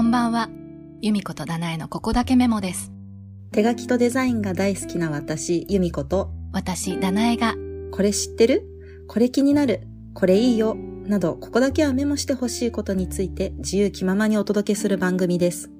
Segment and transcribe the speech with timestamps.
[0.00, 0.48] こんばんは。
[1.02, 2.90] 由美子とダナエのここだけメモです。
[3.52, 7.54] 手書きとデザインが大好きな私、由美子と、私、ダナエが、
[7.92, 8.64] これ知ってる？
[9.08, 9.82] これ気になる？
[10.14, 10.74] これいいよ？
[11.04, 15.70] など、ここだけはメモしてほしいことについて自由気ままにお届けする番組です。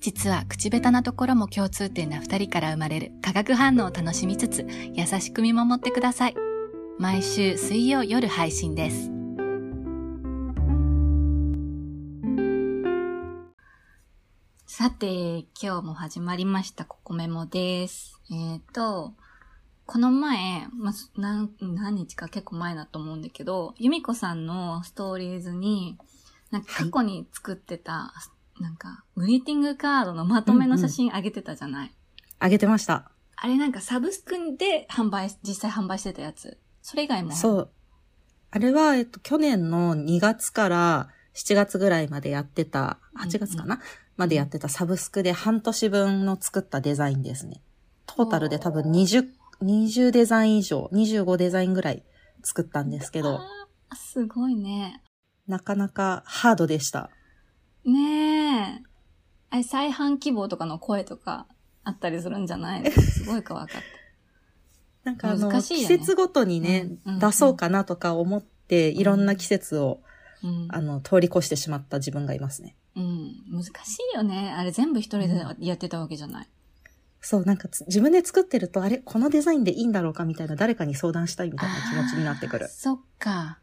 [0.00, 6.34] 実は口下手なところも共通点な二人から生まれる化学反応を楽しみつつ、優しく見守ってください。
[6.98, 9.10] 毎週水曜夜配信です。
[14.70, 18.20] さて、今日も始まりました、ココメモです。
[18.30, 19.14] えっ、と、
[19.86, 25.96] この前、まあ、何、何日か結構前だと思うんだけど、由美子さんのストーリーズに、
[26.50, 28.12] なんか過去に作ってた、
[28.60, 31.94] なんか、グリーティングカードのまとめの写真あげてたじゃない、
[32.38, 33.10] あげてました。
[33.36, 36.58] あれなんかサブスクで販売、実際販売してたやつ。
[36.82, 37.30] それ以外も。
[37.30, 37.32] う。
[37.32, 37.70] そう。
[38.50, 43.80] あれは、えっと、去年の2月から7月ぐらいまでやってた、8月かな、
[44.16, 47.62] までやってたサブスクで半年分の作ったデザインですね。
[48.06, 49.28] トータルで多分20、
[49.62, 52.02] 20デザイン以上、25デザインぐらい
[52.42, 55.00] 作ったんですけど、あーすごいね。
[55.46, 57.08] なかなかハードでした。
[57.84, 58.82] ねえ。
[59.50, 61.46] あれ、再販希望とかの声とか
[61.84, 62.90] あったりするんじゃないの？
[63.00, 63.82] すごいか分かっ
[65.04, 70.07] なんかあの、ね節ごとにね、うんうん出そうかなとか思って、いろんな季節を、た。
[70.42, 70.68] うん。
[70.70, 72.76] あの、通り越してしまった自分がいますね。
[72.96, 73.44] うん。
[73.50, 73.70] 難し
[74.12, 74.54] いよね。
[74.56, 76.48] あれ全部一人でやってたわけじゃない。
[77.20, 82.68] そう、なんかつ自分で作ってると、あれ、このデザインでいいんだろうかみたいな、誰かに相談したいみたいな気持ちになってくる。
[82.68, 83.58] そっか。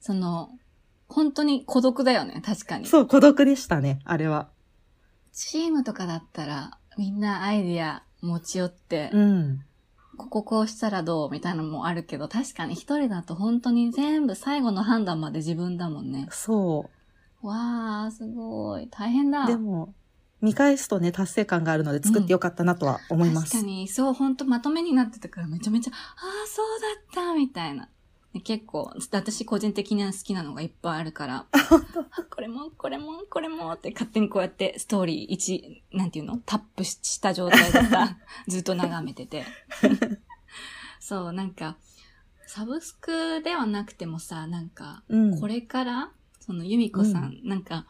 [0.00, 0.50] その、
[1.08, 2.42] 本当に孤独だよね。
[2.44, 2.86] 確かに。
[2.86, 4.48] そう、孤独でしたね、あれは。
[5.32, 9.64] チームとかだったら、みんなアイディア持ち寄って、うん。
[10.16, 16.26] こここうしたらどうみたいなのもあるけど、確かに一人だと本当に全部最後の判断まで自分だもんね。
[16.30, 16.90] そ
[17.42, 18.88] わー、すごい。
[18.88, 19.44] 大変だ。
[19.44, 19.46] う。
[19.46, 19.94] でも、
[20.40, 23.52] 見返すとね、達成感があるので作ってよかったなとは思います。
[23.52, 26.66] 確かに、そう、本当まとめになってたからめちゃめちゃ、ああ、そう
[27.14, 27.88] だった、みたいな。
[28.36, 31.58] で結構、私個人的には好きなのがいっぱいあるから、あ
[32.30, 35.36] これも、これも、これもって勝手にこうやってストーリー
[35.92, 36.38] 1、なんていうの？
[36.44, 39.44] タップした状態でさ、 ずっと眺めてて。
[41.00, 41.78] そう、なんか、
[42.46, 45.40] サブスクではなくてもさ、なんか、うん。
[45.40, 46.10] これから、
[46.40, 47.86] その由美子さん、なんか、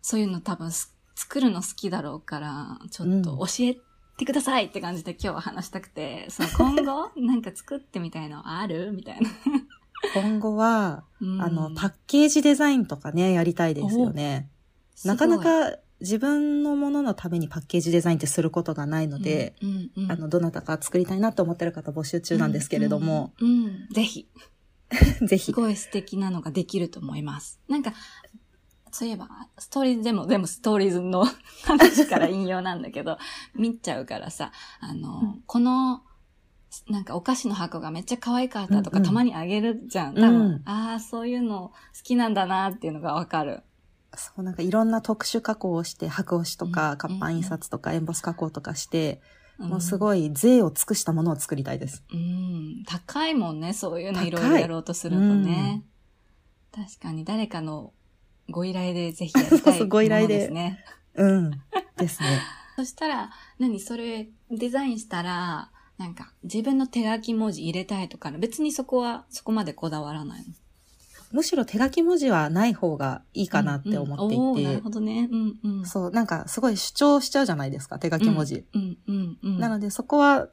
[0.00, 3.78] そういうの多分す作るの好きだろうから、ちょっと教え
[4.16, 8.92] てくださいって感じで今日は話したくて、その今後、なんか作ってみたいのある？
[8.96, 9.30] みたいな。
[10.12, 14.50] 今後は、うんあの、パッケージデザインとかね、やりたいですよね。
[15.04, 24.28] なかな、か自分のもののためにパッケージデザインってすることがないので、すごいうんうんあの、どなたか作りたいなと思ってる方募集中なんですけれども、、うんうんうんぜひ、
[25.26, 25.44] ぜひ。
[25.46, 27.60] すごい素敵なのができると思います。
[27.68, 27.94] なんか、
[28.94, 29.28] そういえば、
[29.58, 31.26] ストーリーズでも全部ストーリーズの
[31.64, 33.18] 話から引用なんだけど、
[33.56, 36.02] 見ちゃうからさ、あの、うんこの、
[36.88, 40.16] なんかお菓子の箱がめっちゃ可愛かったとかうんうんたまにあげるじゃん。
[40.16, 43.64] うん多分、ああ、そういうの好きなんだなっていうのがわかる。
[44.14, 49.20] そう、なんかいろんな特殊加工をして、白押しとうんか、活版印刷とか、エンボス加工とかして、
[49.58, 49.98] もうすい。
[49.98, 52.04] ごい税を尽くしたものを作りたいです。
[52.12, 55.82] うん、高いもんね、そういうの高いいろいろやろうとするとね。
[56.72, 57.92] 確かに誰かの
[58.50, 60.84] ご依頼でぜひやりた そういそうご依頼でですね。
[61.14, 61.50] うん。
[61.96, 62.40] ですね。
[62.76, 70.54] そしたら、何それデザインしたら、なんか自分の手書き文字入れたいとか、別にそこはそこまでこだわらないの？
[71.32, 75.28] むしろ手書き文字はない方がいいかなって思ってうんうんおーなるいて、ほどね。
[75.30, 75.86] うんうん。
[75.86, 78.64] そう、なんかすごい主張しちゃうじゃないですか、手書き文字。
[78.74, 79.58] うんうんうん。
[79.58, 80.48] なのでそこは、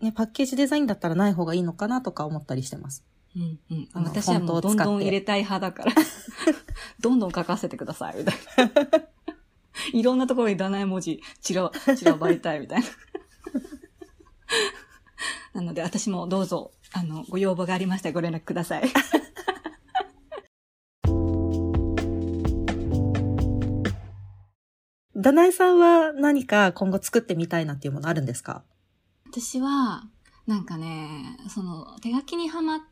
[0.00, 3.04] ね、パッケージデザインだったらない方がいいのかなとか思ったりしてます。
[3.38, 5.92] うんうん、あの私はもうどんどん入れたい派だから。
[7.00, 8.70] どんどん書かせてください、みたいな。
[9.98, 12.86] いろんなところにダナ文字散ら、散らばりたい、みたいな。
[15.54, 18.90] なので、私もどうぞ、あの、ご要望がありましたらご連絡ください。
[25.16, 28.64] ダナエさんは何か今後作ってみたいなっていうものあるんですか？
[29.30, 30.04] 私は、
[30.46, 32.86] なんかね、その、手書きにはまって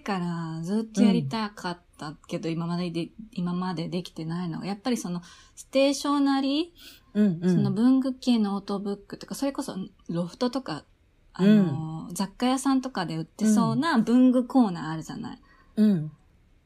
[0.00, 5.22] からずっとやりたかったけど、今までで、今までできてないのが、やっぱりその、
[5.54, 7.54] ステーショナリーうんうん。
[7.54, 9.76] その文具系ノートブックとか、それこそ
[10.08, 10.84] ロフトとか、
[11.32, 15.38] あの、雑貨屋さんとかで売ってそうな文具コーナーあるじゃない。
[15.76, 16.12] うん。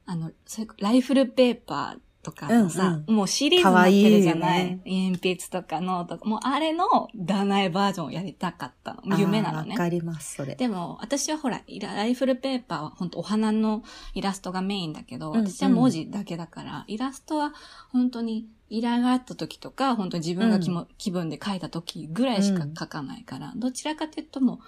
[0.07, 4.67] あの、それ Rifle Paper とかのさ、うんもうシリーズになってるじゃない？
[4.67, 9.19] かわ鉛筆とかノートとか、もうあれのダナエバージョンをやりたかったの。
[9.19, 9.77] 夢なのねわ。
[9.77, 10.57] かります、それ。
[10.57, 13.83] でも、私はほら、イラ Rifle Paper は本当お花の
[14.15, 17.53] イラストがメインだけど、うんうん私は文字だけだから、イラストは
[17.91, 24.59] 本当に依頼があった時とか、本当に自分が気も、気分で書いた時ぐらいしか書かないから、どちらかというともう、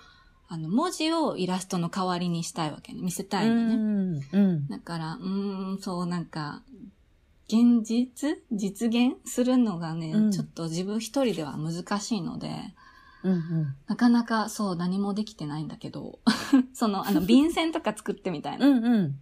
[0.48, 3.02] あの、文字をイラストの代わりにしたいわけね。
[3.02, 3.74] 見せたいのね。
[3.74, 4.20] うん。
[4.32, 4.68] うん。
[4.68, 6.62] だから、うーん、そう、なんか、
[7.50, 12.48] 現実実現するのがね、うんちょっと自分一人では難しいので、
[13.24, 13.76] うんうん。
[13.88, 16.20] なかなかそう何もできてないんだけど、
[16.72, 18.66] その、あの、 便箋とか作ってみたいな。
[18.66, 19.20] うんうん。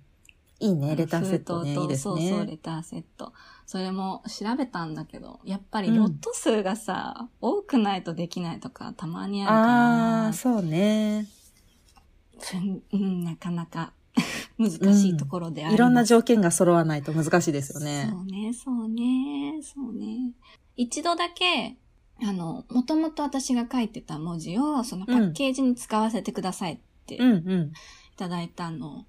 [0.60, 1.74] いいね、レターセットね。
[1.74, 2.46] といいですそうそう、ね。
[2.46, 3.32] レターセット。
[3.64, 11.28] それも調べたんだけど、やっぱりロット数がさ、多くないとできないとかたまにあるから、ああ、そうね。
[12.54, 13.92] うんうん、なかなか
[14.58, 15.74] 難しいところであります。
[15.74, 18.08] いろんな条件が揃わないと難しいですよね。
[18.10, 20.32] そうね、そうね、そうね。
[20.76, 21.76] 一度だけ、
[22.20, 27.72] あの、もともと私が書いてた文字を、そのパッケージに使わせてくださいっていうんうん。
[28.16, 29.06] ただいたの、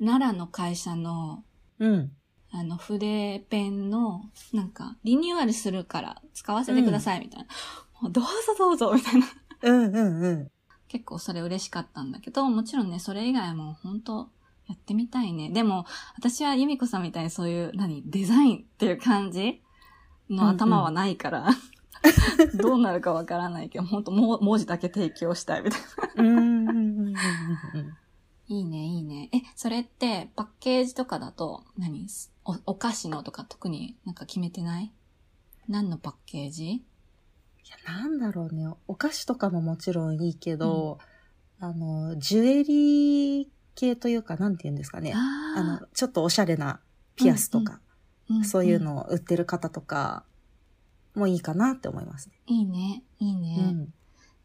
[0.00, 1.44] 奈良の会社の、
[1.78, 2.12] うん。
[2.50, 7.46] あの、筆ペンの、なんか、リニューアルするから使わせてくださいみたいな。
[8.00, 9.26] もうどうぞどうぞみたいな。
[9.62, 10.50] うんうんうん。
[10.88, 14.30] 結構それ嬉しかったんだけど、もちろんね、それ以外も本当
[14.68, 15.50] やってみたいね。
[15.50, 15.86] でも、
[16.16, 19.62] 私は由美子さんみたいにそういう、何、デザインっていう感じ
[20.28, 21.48] の頭はないから、
[22.54, 25.80] どうなるかわからないけど、本当もう文字だけ提供したいみたい
[26.16, 26.24] な。
[26.24, 27.14] うんうんうんうんうん。
[28.48, 29.28] いいね、いいね。
[29.32, 32.06] え、それってパッケージとかだと何、
[32.44, 34.92] おお菓子のとか特になんか決めてない？
[35.68, 36.64] 何のパッケージ？
[36.64, 36.82] い
[37.86, 38.68] や、なんだろうね。
[38.86, 40.98] お菓子とかももちろんいいけど、
[41.58, 45.12] あの、ジュエリー系というか、なんて言うんですかね。
[45.14, 46.80] ああの、ちょっとおしゃれな
[47.14, 47.78] ピアスとか、
[48.28, 50.24] あ、そういうのを売ってる方とか、
[51.14, 52.34] もいいかなって思いますね。
[52.46, 53.56] いいね、いいうね。
[53.56, 53.92] ん。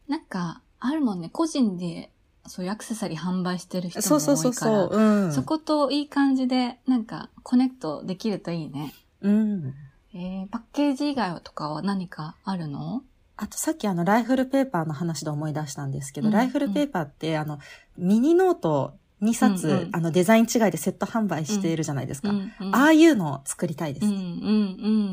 [0.08, 2.10] なんか、あるもんね、個人で
[2.46, 5.00] そういうアクセサリー販売してる人もそうそう多いから、そうそう。
[5.00, 5.32] うん。
[5.32, 8.94] そこといい感じで、なんか、コネクトできるといいね。
[9.20, 9.74] うん。
[10.14, 13.02] えー、パッケージ以外とかは何かあるの？
[13.36, 17.58] あとさっきあの、 Rifle Paper の話で思い出したんですけど、うん Rifle Paper ってあの、
[17.96, 22.30] ミニノート2冊、うんうんあの、デザイン違いでセット販売しているじゃないですか。
[22.30, 24.06] うんうん、ああいうのを作りたいです。
[24.06, 24.20] うんうんう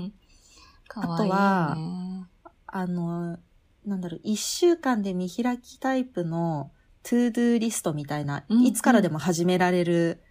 [0.06, 0.14] ん。
[0.88, 1.36] かわいい、ね。
[1.36, 2.26] あとは
[2.68, 3.38] あの、
[3.86, 6.72] なんだろう、1週間で見開きタイプの
[7.04, 10.22] to-do list みたいな、うんうんいつからでも始められる、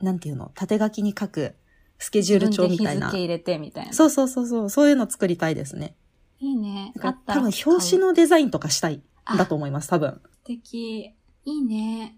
[0.00, 1.56] なんていうの、縦書きに書く
[1.98, 3.10] スケジュール帳みたいな。
[3.10, 3.92] 入れてみたいな。
[3.92, 5.96] そうそうそうそう、そういうの作りたいですね。
[6.38, 6.92] いいね。
[7.00, 9.02] あったら多分表紙のデザインとかしたい
[9.36, 10.20] だと思います、多分。
[10.32, 11.14] 素敵。
[11.44, 12.16] いいね。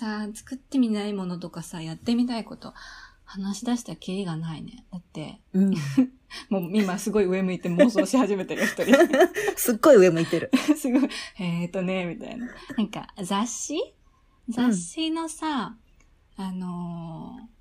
[0.00, 2.72] さ、作ってみないものとかさ、やってみたいこと、
[3.24, 4.84] 話し出したらキリがないね。
[4.90, 5.74] だって、うん。
[6.48, 8.96] もう今すごい上向いて妄想し始めてる一人。
[9.56, 10.50] すっごい上向いてる。
[10.76, 11.08] すごい、
[11.38, 12.48] えーとね、みたいな。
[12.76, 13.78] なんか、雑誌？
[14.48, 15.76] 雑誌のさ、
[16.36, 17.60] あのー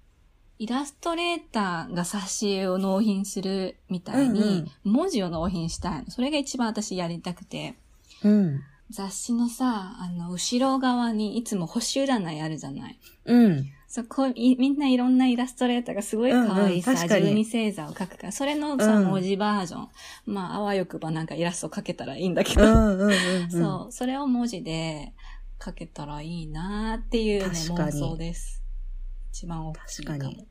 [0.61, 6.11] イラストレーターが冊子を納品するみたいに、文字を納品したいの。
[6.11, 7.75] それが一番私やりたくて。
[8.23, 8.61] うん。
[8.89, 12.99] 雑誌のさ、あの、後ろ側にいつも星占いあるじゃない。
[13.25, 13.65] うん。
[13.87, 19.89] そこい、みんないろんなイラストレーターがすごい可愛いさ、うんうん十二星座を描くから、それのさ、うん文字バージョン。
[20.25, 22.63] まあ、あわよくばなんかイラスト描けたらいいんだけど。
[22.63, 23.51] うんうんうんうん。
[23.51, 25.13] そう、それを文字で
[25.63, 28.63] 書けたらいいなーっていうね、妄想です。
[29.31, 30.47] 一番大きいかも。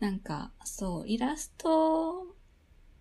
[0.00, 2.26] なんか、そう、イラスト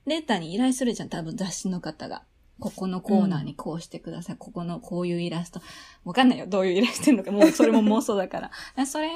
[0.05, 2.23] レーターに依頼するじゃん、多分雑誌の方が。
[2.59, 4.35] ここのコーナーにこうしてください。
[4.37, 5.61] ここのこういうイラスト。
[6.05, 7.31] わかんないよ、どういうイラストのか。
[7.31, 8.41] もうそれも妄想だから。
[8.43, 9.09] だからそれ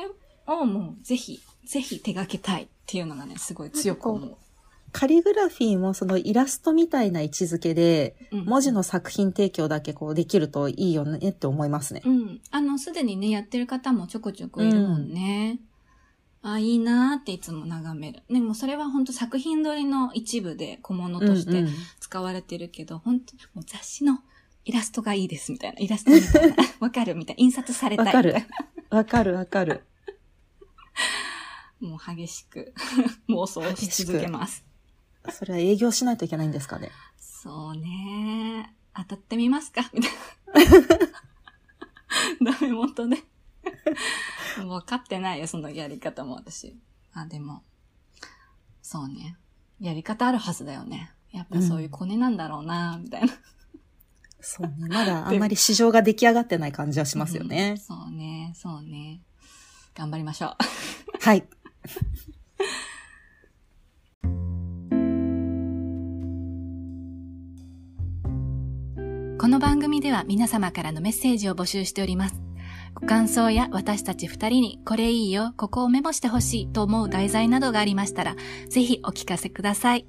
[0.48, 4.38] をもうぜひ、ぜひ手掛けたいっていうのがね、すごい強く思う。
[4.91, 12.01] カリグラフィーもそのイラストみたいな位置づけで、うん文字の作品提供だけこうできるといいよねって思いますね。
[12.06, 12.41] うん。
[12.51, 15.60] あの、すでにね、やってる方もちょこちょこいるもんね。
[16.54, 18.24] あ、いいなーっていつも眺める。
[18.30, 24.20] でもそれは本当作品撮りの一部で小物としてうんうん使われてるけど、本当もう雑誌の
[24.66, 25.80] イラストがいいですみたいな。
[25.80, 26.56] イラストみたいな。
[26.80, 27.42] わかるみたいな。
[27.44, 28.06] 印刷されたい。
[28.08, 28.36] わかる。
[28.89, 29.84] わかるわかる。
[31.80, 32.74] もう激しく
[33.30, 34.63] 妄想し続けます。
[35.30, 36.92] それは営業しないといけないんですかね？
[37.20, 39.89] そうね当たってみますか？
[39.94, 40.12] みたい
[42.42, 42.51] な。
[42.54, 43.24] ダメ元ね。
[44.65, 46.77] 分かってないよ、そのやり方も私。
[47.13, 47.63] あ、でも、
[48.81, 49.37] そうね。
[49.79, 51.11] やり方あるはずだよね。
[51.31, 53.33] やっぱそういうコネなんだろうなみたいな。
[54.39, 54.87] そうね。
[54.87, 57.75] まだあんまり市場が出来上がってない感じはしますようんね。
[57.77, 59.21] そうね、そうね。
[59.93, 60.55] 頑張りましょう。
[61.21, 61.43] はい。
[69.39, 72.47] この番組では皆様からのメッセージを募集しております。
[73.00, 78.36] ご感想や私たち二人にこれいいよ、ここをメモしてほしいと思う題材などがありましたら、
[78.70, 80.08] ぜひお聞かせください。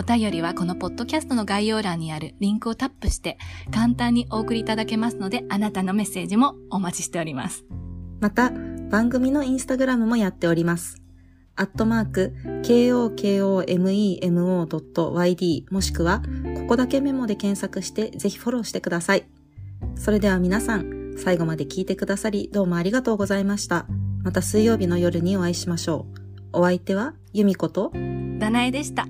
[0.00, 3.38] お便りはこのポッドキャストの概要欄にあるリンクをタップして
[3.72, 7.64] 簡単にお送りいただけますので、あなたのメッセージもお待ちしております。
[8.18, 8.50] また、
[8.90, 11.00] 番組のインスタグラムもやっております。
[11.54, 12.34] アットマーク、
[12.64, 16.20] kokomemo.yd もしくは、
[16.56, 19.24] ここだけメモで検索してぜひフォローしてください。
[19.94, 23.86] それでは皆さん、最後まで聞いてくださりどうもありがとうございました。
[24.22, 26.06] また水曜日の夜にお会いしましょ
[26.52, 26.60] う。
[26.60, 27.92] お相手は、由美子と、
[28.38, 29.06] ダナエでした。